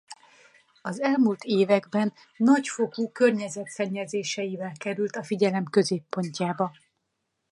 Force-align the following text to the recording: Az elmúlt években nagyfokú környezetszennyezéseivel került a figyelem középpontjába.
Az 0.81 1.01
elmúlt 1.01 1.43
években 1.43 2.13
nagyfokú 2.37 3.11
környezetszennyezéseivel 3.11 4.71
került 4.77 5.15
a 5.15 5.23
figyelem 5.23 5.63
középpontjába. 5.63 6.71